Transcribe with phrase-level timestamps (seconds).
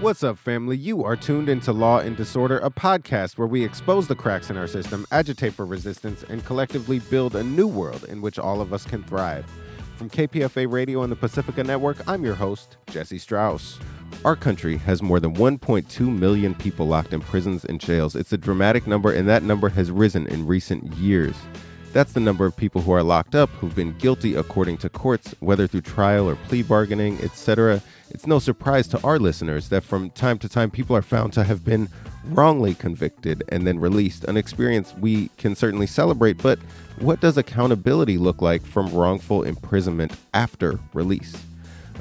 [0.00, 0.78] What's up, family?
[0.78, 4.56] You are tuned into Law and Disorder, a podcast where we expose the cracks in
[4.56, 8.72] our system, agitate for resistance, and collectively build a new world in which all of
[8.72, 9.44] us can thrive.
[9.98, 13.78] From KPFA Radio and the Pacifica Network, I'm your host, Jesse Strauss.
[14.24, 18.16] Our country has more than 1.2 million people locked in prisons and jails.
[18.16, 21.36] It's a dramatic number, and that number has risen in recent years.
[21.92, 25.34] That's the number of people who are locked up who've been guilty according to courts,
[25.40, 27.82] whether through trial or plea bargaining, etc.
[28.10, 31.42] It's no surprise to our listeners that from time to time people are found to
[31.42, 31.88] have been
[32.26, 36.60] wrongly convicted and then released, an experience we can certainly celebrate, but
[37.00, 41.34] what does accountability look like from wrongful imprisonment after release?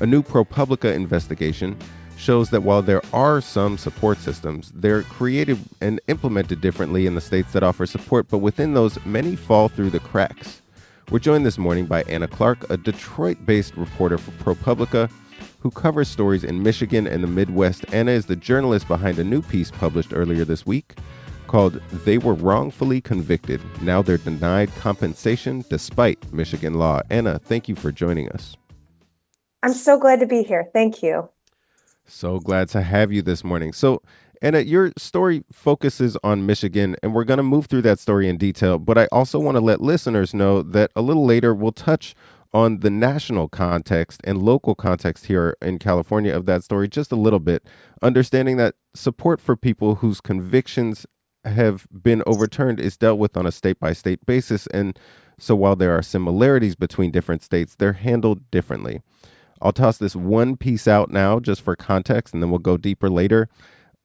[0.01, 1.75] A new ProPublica investigation
[2.19, 7.21] shows that while there are some support systems, they're created and implemented differently in the
[7.21, 10.61] states that offer support, but within those, many fall through the cracks.
[11.09, 15.09] We're joined this morning by Anna Clark, a Detroit based reporter for ProPublica
[15.59, 17.85] who covers stories in Michigan and the Midwest.
[17.93, 20.95] Anna is the journalist behind a new piece published earlier this week
[21.47, 23.59] called They Were Wrongfully Convicted.
[23.81, 27.01] Now They're Denied Compensation Despite Michigan Law.
[27.09, 28.55] Anna, thank you for joining us.
[29.63, 30.69] I'm so glad to be here.
[30.73, 31.29] Thank you.
[32.09, 33.71] So glad to have you this morning.
[33.71, 34.01] So,
[34.41, 38.37] Anna, your story focuses on Michigan, and we're going to move through that story in
[38.37, 38.79] detail.
[38.79, 42.15] But I also want to let listeners know that a little later we'll touch
[42.51, 47.15] on the national context and local context here in California of that story just a
[47.15, 47.63] little bit,
[48.01, 51.05] understanding that support for people whose convictions
[51.45, 54.65] have been overturned is dealt with on a state by state basis.
[54.67, 54.97] And
[55.37, 59.01] so while there are similarities between different states, they're handled differently.
[59.61, 63.09] I'll toss this one piece out now just for context, and then we'll go deeper
[63.09, 63.49] later.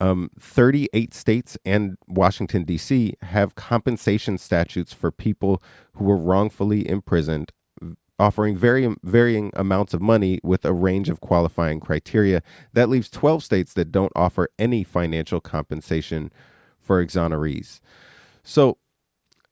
[0.00, 3.14] Um, 38 states and Washington, D.C.
[3.22, 5.62] have compensation statutes for people
[5.94, 7.52] who were wrongfully imprisoned,
[8.18, 12.42] offering very, varying amounts of money with a range of qualifying criteria.
[12.72, 16.32] That leaves 12 states that don't offer any financial compensation
[16.80, 17.80] for exonerees.
[18.42, 18.78] So,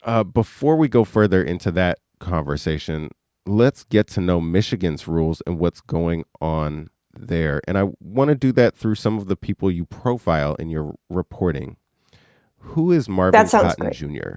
[0.04, 3.10] uh, before we go further into that conversation,
[3.46, 7.60] let's get to know Michigan's rules and what's going on there.
[7.66, 10.94] And I want to do that through some of the people you profile in your
[11.10, 11.76] reporting.
[12.58, 13.94] Who is Marvin Cotton great.
[13.94, 14.30] Jr.?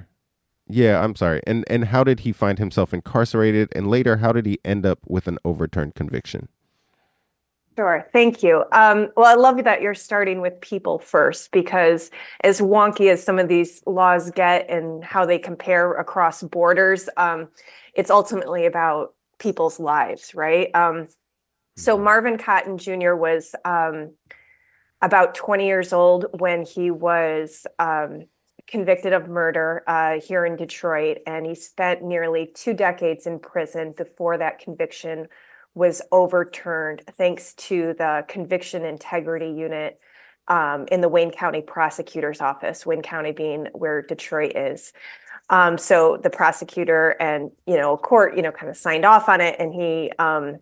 [0.67, 1.41] Yeah, I'm sorry.
[1.45, 4.99] And and how did he find himself incarcerated and later how did he end up
[5.07, 6.49] with an overturned conviction?
[7.77, 8.07] Sure.
[8.13, 8.63] Thank you.
[8.71, 12.09] Um, well, I love that you're starting with people first because,
[12.41, 17.49] as wonky as some of these laws get and how they compare across borders, um,
[17.93, 20.73] it's ultimately about people's lives, right?
[20.73, 21.09] Um,
[21.75, 22.05] so, mm-hmm.
[22.05, 23.13] Marvin Cotton Jr.
[23.15, 24.11] was um,
[25.01, 28.25] about 20 years old when he was um,
[28.67, 33.93] convicted of murder uh, here in Detroit, and he spent nearly two decades in prison
[33.97, 35.27] before that conviction
[35.75, 39.99] was overturned thanks to the conviction integrity unit
[40.47, 44.93] um, in the Wayne County Prosecutor's Office, Wayne County being where Detroit is.
[45.49, 49.41] Um, so the prosecutor and you know court, you know, kind of signed off on
[49.41, 50.57] it, and he um,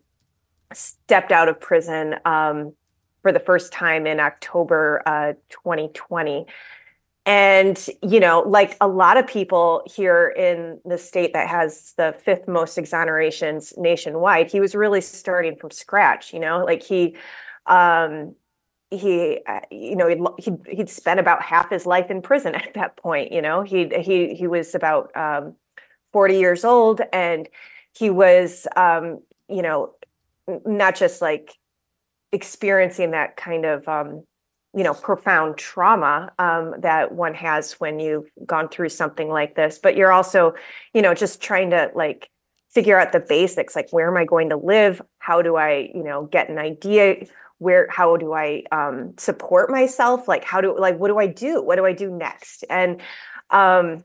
[0.72, 2.74] stepped out of prison um,
[3.22, 6.46] for the first time in October uh, 2020.
[7.26, 12.14] And, you know, like a lot of people here in the state that has the
[12.22, 17.16] fifth most exonerations nationwide, he was really starting from scratch, you know, like he,
[17.64, 18.34] um,
[18.90, 22.74] he, uh, you know, he'd, he'd, he'd spent about half his life in prison at
[22.74, 25.54] that point, you know, he, he, he was about, um,
[26.12, 27.48] 40 years old and
[27.96, 29.94] he was, um, you know,
[30.66, 31.54] not just like
[32.32, 34.24] experiencing that kind of, um,
[34.74, 39.78] you know profound trauma um, that one has when you've gone through something like this
[39.78, 40.54] but you're also
[40.92, 42.30] you know just trying to like
[42.74, 45.00] figure out the basics like where am i going to live?
[45.18, 47.24] How do i you know get an idea?
[47.58, 50.26] Where how do i um, support myself?
[50.26, 51.62] Like how do like what do i do?
[51.62, 52.64] What do i do next?
[52.68, 53.00] And
[53.50, 54.04] um,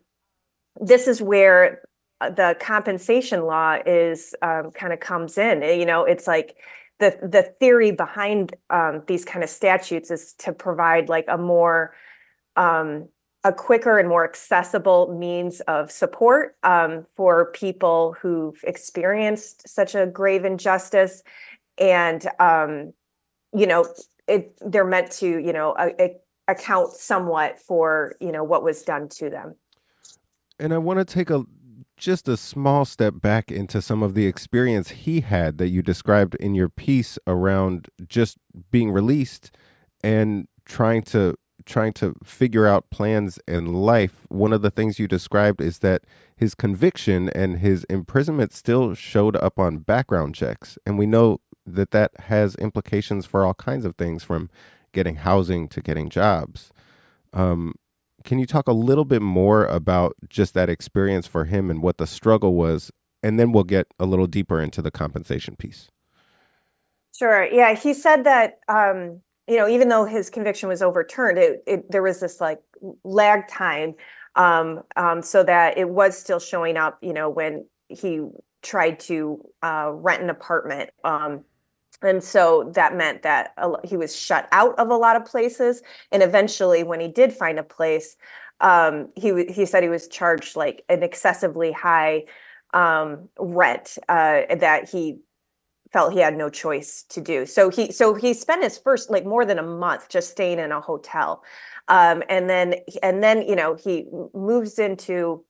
[0.79, 1.81] this is where
[2.21, 5.63] uh, the compensation law is um, kind of comes in.
[5.63, 6.57] You know it's like
[6.99, 11.93] the the theory behind um, these kind of statutes is to provide like a more
[12.55, 13.07] um,
[13.43, 20.05] a quicker and more accessible means of support um, for people who've experienced such a
[20.05, 21.23] grave injustice.
[21.77, 22.93] And um,
[23.53, 23.87] you know
[24.27, 26.15] it, they're meant to you know a, a
[26.49, 29.55] account somewhat for you know what was done to them.
[30.59, 31.45] And i want to take a
[31.99, 36.35] just a small step back into some of the experience he had that you described
[36.35, 38.37] in your piece around just
[38.71, 39.55] being released
[40.03, 41.35] and trying to
[41.65, 46.03] trying to figure out plans in life one of the things you described is that
[46.35, 51.91] his conviction and his imprisonment still showed up on background checks and we know that
[51.91, 54.49] that has implications for all kinds of things from
[54.91, 56.71] getting housing to getting jobs.
[57.33, 57.75] Um,
[58.23, 61.97] can you talk a little bit more about just that experience for him and what
[61.97, 62.91] the struggle was?
[63.21, 65.89] And then we'll get a little deeper into the compensation piece.
[67.17, 67.45] Sure.
[67.45, 67.75] Yeah.
[67.75, 72.03] He said that, um, you know, even though his conviction was overturned, it, it there
[72.03, 72.59] was this like
[73.03, 73.95] lag time
[74.35, 78.21] um, um, so that it was still showing up, you know, when he
[78.61, 80.91] tried to uh, rent an apartment.
[81.03, 81.43] Um,
[82.01, 83.53] and so that meant that
[83.83, 85.81] he was shut out of a lot of places.
[86.11, 88.15] And eventually, when he did find a place,
[88.61, 92.25] um, he he said he was charged like an excessively high
[92.73, 95.19] um, rent uh, that he
[95.91, 97.45] felt he had no choice to do.
[97.45, 100.71] So he so he spent his first like more than a month just staying in
[100.71, 101.43] a hotel,
[101.87, 105.43] um, and then and then you know he moves into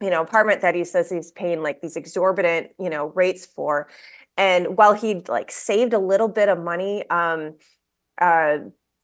[0.00, 3.88] you know apartment that he says he's paying like these exorbitant you know rates for
[4.36, 7.54] and while he'd like saved a little bit of money um
[8.20, 8.58] uh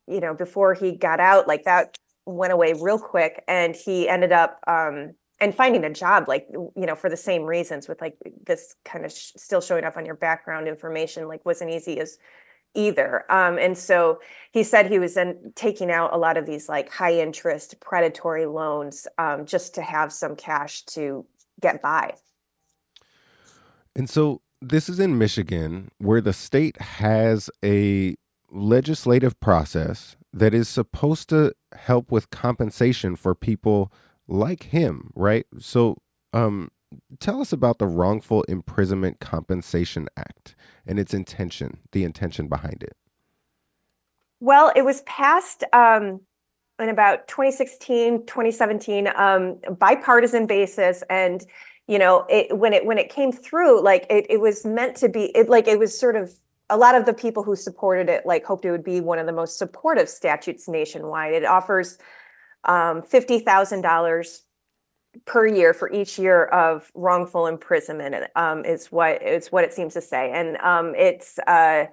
[0.07, 4.33] you know before he got out like that went away real quick and he ended
[4.33, 8.17] up um and finding a job like you know for the same reasons with like
[8.47, 12.19] this kind of sh- still showing up on your background information like wasn't easy as
[12.75, 13.31] either.
[13.31, 14.21] Um and so
[14.53, 18.47] he said he was then taking out a lot of these like high interest predatory
[18.47, 21.27] loans um just to have some cash to
[21.61, 22.15] get by.
[23.95, 28.15] And so this is in Michigan, where the state has a
[28.51, 33.93] legislative process that is supposed to help with compensation for people
[34.29, 35.47] like him, right?
[35.59, 35.99] So,
[36.33, 36.71] um,
[37.19, 40.55] tell us about the Wrongful Imprisonment Compensation Act
[40.87, 42.97] and its intention, the intention behind it.
[44.41, 46.21] Well, it was passed um,
[46.79, 51.45] in about 2016, 2017, um, bipartisan basis, and
[51.89, 55.09] you know it when it when it came through like it, it was meant to
[55.09, 56.33] be it like it was sort of
[56.73, 59.27] a lot of the people who supported it like hoped it would be one of
[59.27, 61.35] the most supportive statutes nationwide.
[61.35, 61.99] It offers
[62.65, 64.41] um, $50000
[65.27, 69.93] per year for each year of wrongful imprisonment um, is what it's what it seems
[69.93, 70.31] to say.
[70.33, 71.85] And um, it's uh,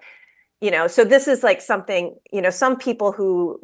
[0.62, 3.60] you know so this is like something you know some people who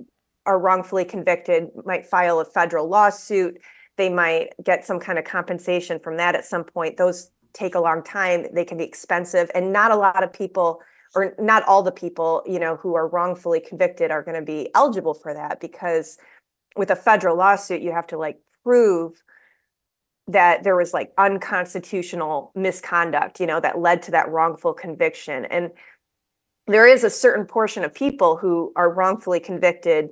[0.45, 3.59] are wrongfully convicted might file a federal lawsuit
[3.97, 6.97] they might get some kind of compensation from that at some point.
[6.97, 8.47] Those take a long time.
[8.53, 10.81] They can be expensive, and not a lot of people,
[11.15, 14.69] or not all the people, you know, who are wrongfully convicted are going to be
[14.75, 16.17] eligible for that because
[16.75, 19.23] with a federal lawsuit, you have to like prove
[20.27, 25.45] that there was like unconstitutional misconduct, you know, that led to that wrongful conviction.
[25.45, 25.71] And
[26.67, 30.09] there is a certain portion of people who are wrongfully convicted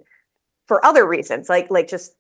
[0.68, 2.16] for other reasons, like like just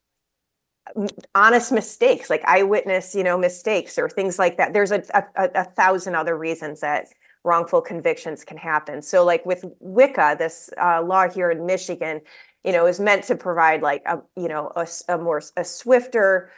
[1.33, 4.73] honest mistakes like eyewitness you know mistakes or things like that.
[4.73, 7.07] There's a, a, a thousand other reasons that
[7.43, 9.01] wrongful convictions can happen.
[9.01, 12.21] So like with WICA this uh, law here in michigan
[12.63, 16.49] you know is meant to provide like a you know a, a more a swifter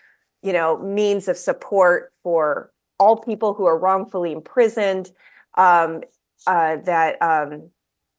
[0.43, 5.11] you know means of support for all people who are wrongfully imprisoned
[5.55, 6.01] um,
[6.47, 7.69] uh, that um,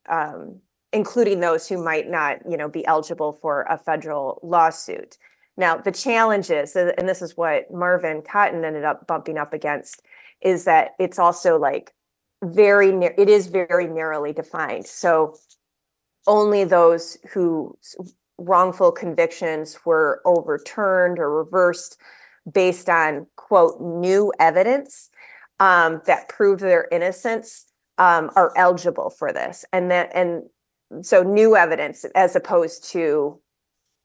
[0.08, 0.60] um,
[0.92, 5.16] including those who might not you know be eligible for a federal lawsuit
[5.56, 10.02] now, the challenge is, and this is what Marvin Cotton ended up bumping up against,
[10.42, 11.94] is that it's also like
[12.44, 14.86] very, it is very narrowly defined.
[14.86, 15.34] So
[16.26, 17.96] only those whose
[18.38, 21.98] wrongful convictions were overturned or reversed
[22.52, 25.08] based on quote new evidence
[25.58, 27.64] um, that proved their innocence
[27.96, 30.42] um, are eligible for this and that and
[31.00, 33.40] so new evidence as opposed to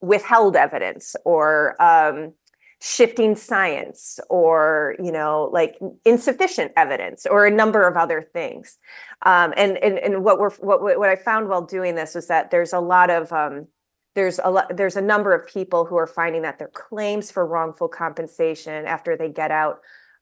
[0.02, 2.34] withheld evidence or um,
[2.82, 8.76] shifting science or you know like insufficient evidence or a number of other things.
[9.24, 12.50] Um, and, and and what we're what what i found while doing this was that
[12.50, 13.68] there's a lot of um,
[14.14, 17.46] there's a lot there's a number of people who are finding that their claims for
[17.46, 19.78] wrongful compensation after they get out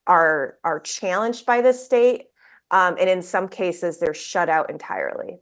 [0.06, 2.24] are are challenged by the state
[2.70, 5.38] um, and in some cases they're shut out entirely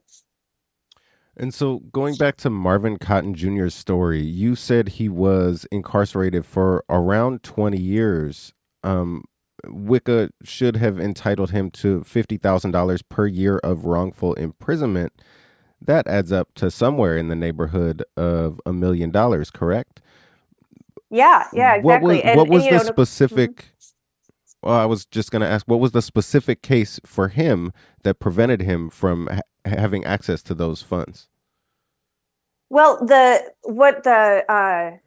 [1.39, 6.83] and so, going back to Marvin Cotton Jr.'s story, you said he was incarcerated for
[6.89, 8.53] around 20 years.
[8.83, 9.23] Um,
[9.65, 15.13] WICA should have entitled him to $50,000 per year of wrongful imprisonment.
[15.81, 20.01] That adds up to somewhere in the neighborhood of a million dollars, correct?
[21.09, 21.81] Yeah, yeah, exactly.
[21.83, 23.55] What was, and, what was and, the know, specific?
[23.55, 24.67] Mm-hmm.
[24.67, 27.71] Well, I was just going to ask, what was the specific case for him
[28.03, 31.28] that prevented him from ha- having access to those funds?
[32.69, 34.97] Well, the what the uh,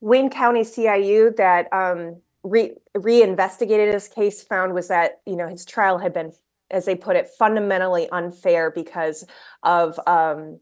[0.00, 5.64] Wayne County CIU that um, re reinvestigated his case found was that you know his
[5.64, 6.32] trial had been,
[6.70, 9.24] as they put it, fundamentally unfair because
[9.62, 10.58] of um,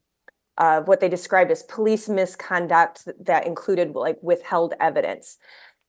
[0.58, 5.38] of what they described as police misconduct that included like withheld evidence.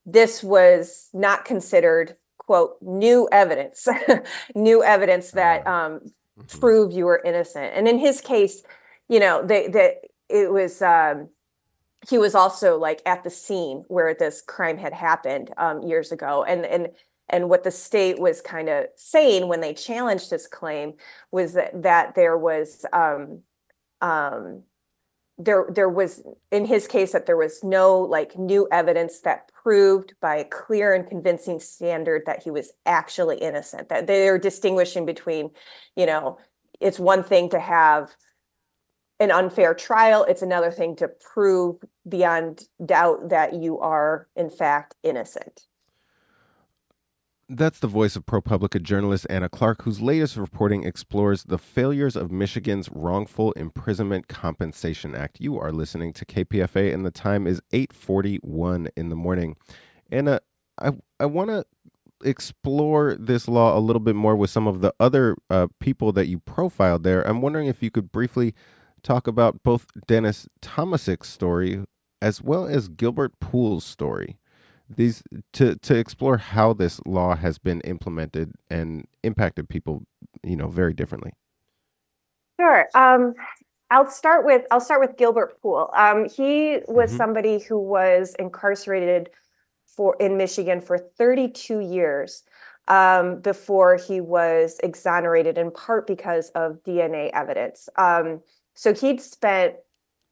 [0.06, 3.88] This was not considered quote new evidence,
[4.56, 5.86] new evidence that ah.
[5.86, 6.60] um, mm-hmm.
[6.60, 7.74] proved you were innocent.
[7.76, 8.64] And in his case,
[9.10, 9.96] you know, they that
[10.32, 11.30] it was um,
[12.10, 16.44] he was also like at the scene where this crime had happened um, years ago,
[16.44, 16.90] and and
[17.30, 20.94] and what the state was kind of saying when they challenged his claim
[21.32, 23.42] was that that there was um,
[24.02, 24.64] um,
[25.38, 26.22] there there was
[26.52, 30.94] in his case that there was no like new evidence that proved by a clear
[30.94, 35.50] and convincing standard that he was actually innocent that they're distinguishing between
[35.96, 36.38] you know
[36.80, 38.16] it's one thing to have
[39.22, 40.26] an unfair trial.
[40.28, 41.78] It's another thing to prove
[42.10, 45.68] beyond doubt that you are, in fact, innocent.
[47.48, 52.32] That's the voice of ProPublica journalist Anna Clark, whose latest reporting explores the failures of
[52.32, 55.40] Michigan's Wrongful Imprisonment Compensation Act.
[55.40, 59.56] You are listening to KPFA, and the time is 8:41 in the morning.
[60.10, 60.40] Anna,
[60.80, 61.66] I I want to
[62.24, 66.28] explore this law a little bit more with some of the other uh, people that
[66.28, 67.22] you profiled there.
[67.28, 68.56] I'm wondering if you could briefly
[69.04, 71.84] talk about both Dennis Tomasick's story
[72.22, 74.38] as well as Gilbert Poole's story.
[74.90, 80.04] These to to explore how this law has been implemented and impacted people,
[80.44, 81.32] you know, very differently.
[82.60, 82.88] Sure.
[82.94, 83.34] Um,
[83.90, 85.90] I'll start with I'll start with Gilbert Poole.
[85.96, 87.18] Um, he was mm-hmm.
[87.18, 89.30] somebody who was incarcerated
[89.86, 92.44] for in Michigan for 32 years
[92.88, 97.88] um, before he was exonerated, in part because of DNA evidence.
[97.98, 98.42] Um,
[98.74, 99.76] so he'd spent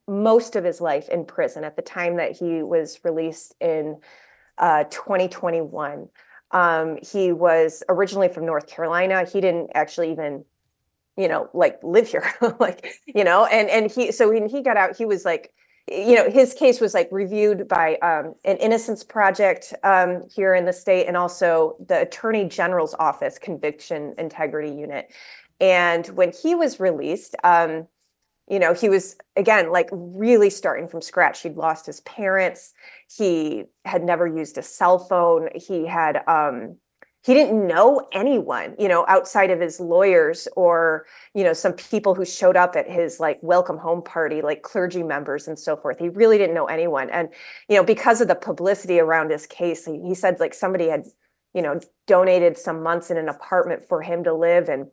[0.07, 3.97] most of his life in prison at the time that he was released in
[4.57, 6.09] uh, 2021.
[6.51, 9.25] Um, he was originally from North Carolina.
[9.25, 10.45] He didn't actually even,
[11.15, 12.25] you know, like live here,
[12.59, 15.53] like you know, and and he so when he got out, he was like,
[15.87, 20.65] you know, his case was like reviewed by um, an Innocence Project um, here in
[20.65, 25.13] the state, and also the Attorney General's Office Conviction Integrity Unit.
[25.61, 27.87] And when he was released, um,
[28.49, 31.41] you know he was again like really starting from scratch.
[31.41, 32.73] He'd lost his parents.
[33.15, 35.49] He had never used a cell phone.
[35.55, 36.77] He had um
[37.25, 42.15] he didn't know anyone you know outside of his lawyers or you know some people
[42.15, 45.99] who showed up at his like welcome home party like clergy members and so forth.
[45.99, 47.09] He really didn't know anyone.
[47.09, 47.29] And
[47.67, 51.05] you know because of the publicity around his case he, said like somebody had
[51.53, 54.69] you know donated some months in an apartment for him to live.
[54.69, 54.87] And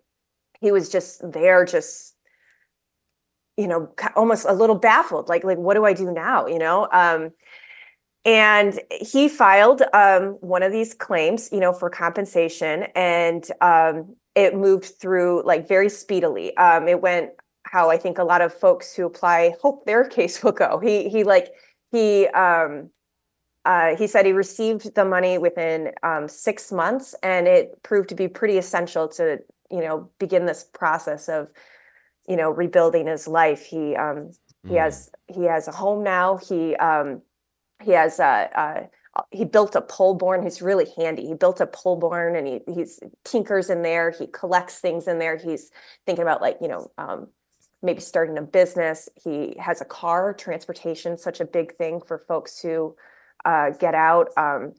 [0.60, 2.15] he was just there just
[3.56, 6.88] you know almost a little baffled like like what do i do now you know?
[6.92, 7.30] Um
[8.24, 14.54] and he filed um one of these claims you know for compensation and um it
[14.54, 16.56] moved through like very speedily.
[16.56, 17.30] Um it went
[17.64, 20.78] how i think a lot of folks who apply hope their case will go.
[20.78, 21.52] He he like
[21.92, 22.90] he um
[23.66, 28.14] uh, he said he received the money within um, six months, and it proved to
[28.14, 29.40] be pretty essential to,
[29.72, 31.48] you know, begin this process of
[32.28, 33.64] you know rebuilding his life.
[33.64, 34.30] He um
[34.64, 34.80] he mm.
[34.80, 36.36] has he has a home now.
[36.36, 37.22] He um
[37.82, 38.88] he has a, a
[39.30, 40.42] he built a pole barn.
[40.42, 41.26] He's really handy.
[41.26, 44.10] He built a pole barn and he he's tinkers in there.
[44.10, 45.36] He collects things in there.
[45.36, 45.70] He's
[46.04, 47.28] thinking about like you know um,
[47.82, 49.08] maybe starting a business.
[49.22, 50.34] He has a car.
[50.34, 52.96] Transportation such a big thing for folks who
[53.44, 54.28] uh, get out.
[54.36, 54.74] Um,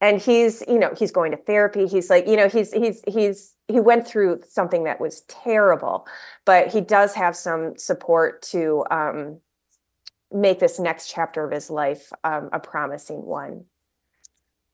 [0.00, 1.86] and he's you know he's going to therapy.
[1.86, 6.06] He's like you know he's he's he's he went through something that was terrible
[6.44, 9.40] but he does have some support to um,
[10.32, 13.64] make this next chapter of his life um, a promising one.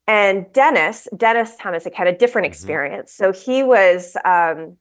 [0.06, 2.52] And dennis dennis tomasick had a different mm-hmm.
[2.52, 3.12] experience.
[3.12, 4.76] So he was um,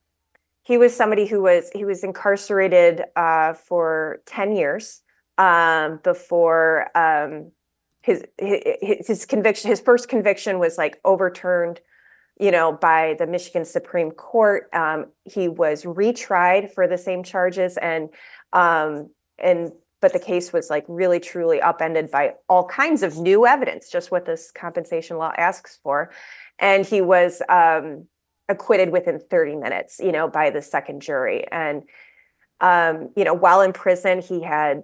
[0.63, 5.01] he was somebody who was he was incarcerated uh, for 10 years
[5.37, 7.51] um, before um,
[8.01, 11.79] his, his his conviction his first conviction was like overturned
[12.39, 14.69] you know by the michigan supreme court.
[14.73, 18.09] Um, he was retried for the same charges and
[18.53, 23.45] um, and but the case was like really truly upended by all kinds of new
[23.45, 26.11] evidence just what this compensation law asks for.
[26.57, 28.07] And he was um,
[28.49, 31.45] acquitted within 30 minutes you know by the second jury.
[31.51, 31.83] And
[32.61, 34.81] um, you know while in prison he had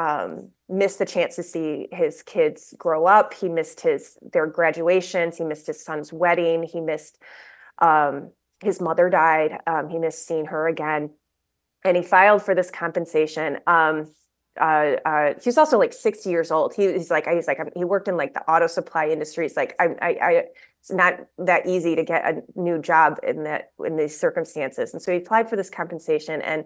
[0.00, 3.34] um, missed the chance to see his kids grow up.
[3.34, 5.36] He missed his their graduations.
[5.36, 6.62] He missed his son's wedding.
[6.62, 7.18] He missed
[7.80, 8.30] um,
[8.62, 9.58] his mother died.
[9.66, 11.10] Um, he missed seeing her again,
[11.84, 13.58] and he filed for this compensation.
[13.66, 14.12] Um,
[14.58, 16.74] uh, uh, he was also like 60 years old.
[16.74, 19.46] He, he's like, he's like, he worked in like the auto supply industry.
[19.46, 20.30] It's like, I, I, I,
[20.80, 24.92] it's not that easy to get a new job in that in these circumstances.
[24.92, 26.64] And so he applied for this compensation, and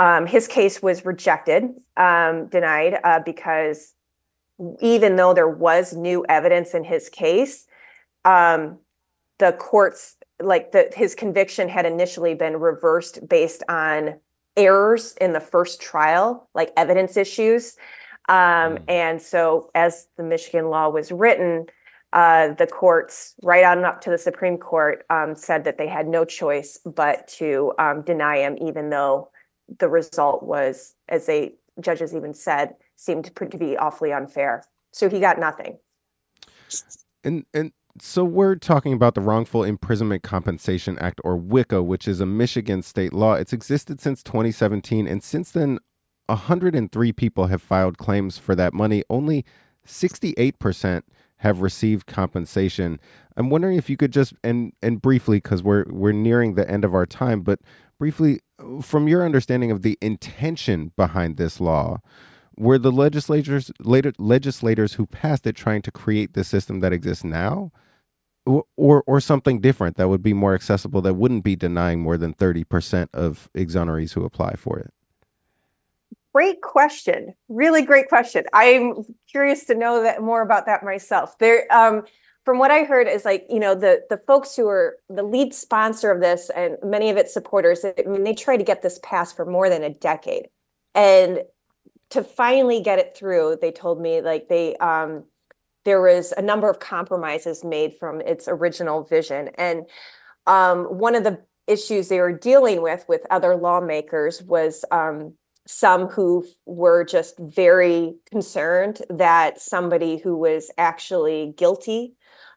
[0.00, 1.64] um, his case was rejected,
[1.98, 3.94] um, denied, uh, because
[4.80, 7.66] even though there was new evidence in his case,
[8.24, 8.78] um,
[9.38, 14.18] the courts like the his conviction had initially been reversed based on
[14.56, 17.76] errors in the first trial, like evidence issues.
[18.30, 18.84] Um, mm.
[18.88, 21.66] And so, as the Michigan law was written,
[22.14, 26.08] uh, the courts, right on up to the Supreme Court, um, said that they had
[26.08, 29.28] no choice but to um, deny him, even though
[29.78, 34.64] the result was, as they judges even said, seemed to be awfully unfair.
[34.92, 35.78] So he got nothing.
[37.24, 42.20] And and so we're talking about the Wrongful Imprisonment Compensation Act, or WICA, which is
[42.20, 43.34] a Michigan state law.
[43.34, 45.78] It's existed since 2017, and since then,
[46.26, 49.02] 103 people have filed claims for that money.
[49.10, 49.44] Only
[49.86, 51.02] 68%
[51.40, 53.00] have received compensation.
[53.36, 56.84] I'm wondering if you could just and and briefly, because we're we're nearing the end
[56.84, 57.60] of our time, but
[57.98, 58.40] briefly,
[58.82, 62.00] from your understanding of the intention behind this law,
[62.56, 67.24] were the legislators later legislators who passed it trying to create the system that exists
[67.24, 67.72] now?
[68.46, 72.32] or or something different that would be more accessible that wouldn't be denying more than
[72.32, 74.92] 30% of exonerees who apply for it
[76.34, 77.34] great question.
[77.48, 78.44] Really great question.
[78.52, 81.38] I'm curious to know that more about that myself.
[81.38, 82.02] There um,
[82.44, 85.52] from what i heard is like you know the the folks who are the lead
[85.52, 88.98] sponsor of this and many of its supporters i mean they tried to get this
[89.02, 90.48] passed for more than a decade.
[90.94, 91.42] And
[92.10, 95.24] to finally get it through they told me like they um
[95.84, 99.48] there was a number of compromises made from its original vision.
[99.56, 99.86] And
[100.46, 105.34] um, one of the issues they were dealing with with other lawmakers was um,
[105.66, 112.14] some who were just very concerned that somebody who was actually guilty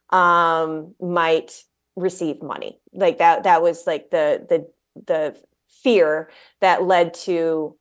[0.09, 1.63] um, might
[1.95, 2.79] receive money.
[2.93, 3.43] Like that.
[3.43, 4.67] That was like the the
[5.05, 5.35] the
[5.83, 6.29] fear
[6.61, 7.75] that led to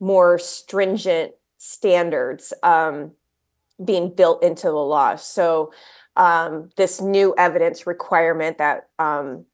[0.00, 3.12] more stringent standards um,
[3.84, 5.16] being built into the law.
[5.16, 5.72] So
[6.16, 9.44] um, this new evidence requirement that um,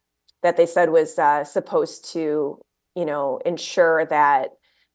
[0.43, 2.61] that they said was uh, supposed to,
[2.95, 4.51] you know, ensure that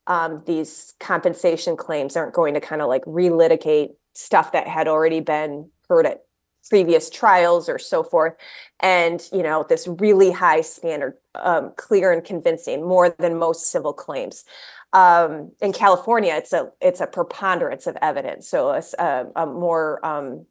[0.10, 5.22] um, these compensation claims aren't going to kind of like relitigate stuff that had already
[5.22, 6.24] been heard at
[6.67, 8.34] previous trials or so forth.
[8.82, 13.93] And you know this really high standard um, clear and convincing more than most civil
[13.93, 14.43] claims.
[14.91, 20.04] Um, in California, it's a it's a preponderance of evidence, so a, a, a more
[20.06, 20.45] um,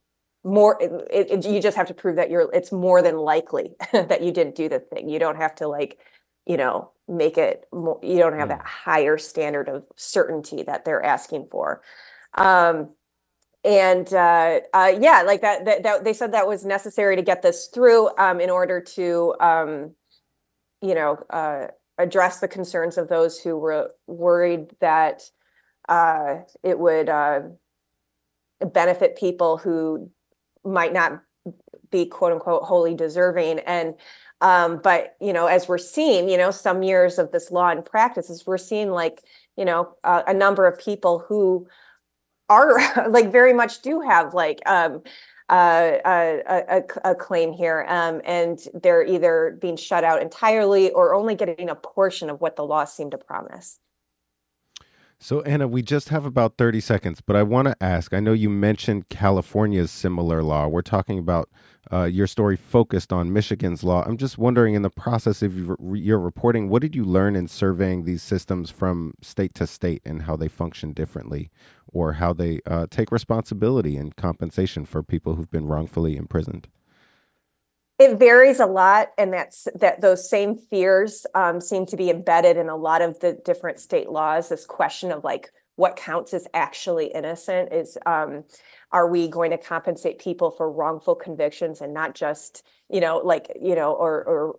[0.44, 4.22] more it, it, you just have to prove that you're it's more than likely that
[4.22, 5.08] you didn't do the thing.
[5.08, 5.98] You don't have to like
[6.46, 8.58] you know make it more, you don't have mm.
[8.58, 11.82] that higher standard of certainty that they're asking for.
[12.34, 12.90] Um,
[13.64, 17.42] and uh, uh, yeah, like that, that, that, they said that was necessary to get
[17.42, 19.94] this through um, in order to, um,
[20.80, 21.66] you know, uh,
[21.98, 25.22] address the concerns of those who were worried that
[25.88, 27.40] uh, it would uh,
[28.72, 30.10] benefit people who
[30.64, 31.20] might not
[31.90, 33.94] be quote unquote wholly deserving and
[34.40, 37.84] um, but you know as we're seeing you know some years of this law and
[37.84, 39.22] practices we're seeing like
[39.56, 41.66] you know uh, a number of people who
[42.48, 42.78] are
[43.10, 45.02] like very much do have like um,
[45.48, 51.14] uh, a, a, a, claim here, um, and they're either being shut out entirely or
[51.14, 53.78] only getting a portion of what the law seemed to promise.
[55.20, 58.32] So, Anna, we just have about 30 seconds, but I want to ask I know
[58.32, 60.68] you mentioned California's similar law.
[60.68, 61.50] We're talking about
[61.92, 64.04] uh, your story focused on Michigan's law.
[64.06, 68.04] I'm just wondering, in the process of your reporting, what did you learn in surveying
[68.04, 71.50] these systems from state to state and how they function differently
[71.88, 76.68] or how they uh, take responsibility and compensation for people who've been wrongfully imprisoned?
[77.98, 82.56] It varies a lot, and that's that those same fears um, seem to be embedded
[82.56, 84.48] in a lot of the different state laws.
[84.48, 88.44] This question of like what counts as actually innocent is um,
[88.92, 93.50] are we going to compensate people for wrongful convictions and not just you know like
[93.60, 94.58] you know or or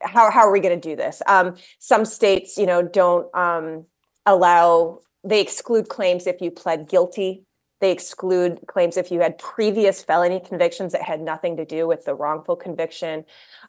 [0.00, 1.20] how how are we going to do this?
[1.26, 3.86] Um, some states, you know, don't um,
[4.26, 7.44] allow they exclude claims if you pled guilty.
[7.84, 12.06] They exclude claims if you had previous felony convictions that had nothing to do with
[12.06, 13.26] the wrongful conviction.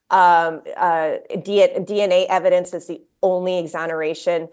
[0.09, 4.47] Um, uh, DNA evidence is the only exoneration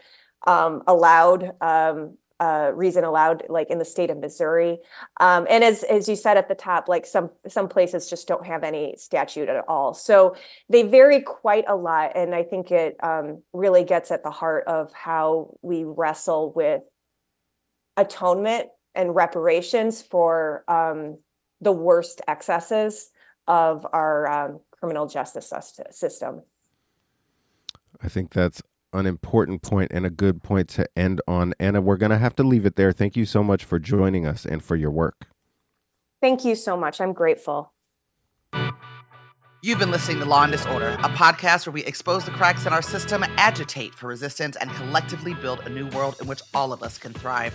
[0.48, 4.80] um, allowed um, uh, reason allowed like in the state of Missouri.
[5.20, 8.44] Um, and as as you said at the top, like some some places just don't
[8.44, 9.94] have any statute at all.
[9.94, 10.34] So
[10.70, 14.64] they vary quite a lot, and I think it um, really gets at the heart
[14.66, 16.82] of how we wrestle with
[17.96, 21.18] atonement and reparations for um,
[21.60, 23.10] the worst excesses
[23.46, 25.52] of our um, criminal justice
[25.90, 26.42] system.
[28.02, 31.54] I think that's an important point and a good point to end on.
[31.58, 32.92] Anna, we're going to have to leave it there.
[32.92, 35.28] Thank you so much for joining us and for your work.
[36.20, 37.00] Thank you so much.
[37.00, 37.72] I'm grateful.
[39.64, 42.72] You've been listening to Law and Disorder, a podcast where we expose the cracks in
[42.72, 46.82] our system, agitate for resistance, and collectively build a new world in which all of
[46.82, 47.54] us can thrive.